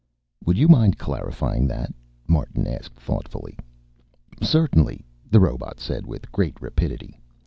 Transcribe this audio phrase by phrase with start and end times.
[0.47, 1.93] "Would you mind clarifying that?"
[2.27, 3.55] Martin asked thoughtfully.
[4.41, 7.21] "Certainly," the robot said with great rapidity.